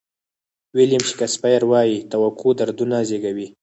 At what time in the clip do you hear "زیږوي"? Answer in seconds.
3.09-3.47